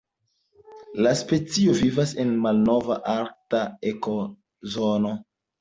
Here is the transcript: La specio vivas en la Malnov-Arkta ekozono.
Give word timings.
La 1.05 1.11
specio 1.19 1.75
vivas 1.81 2.13
en 2.23 2.31
la 2.33 2.41
Malnov-Arkta 2.47 3.63
ekozono. 3.93 5.17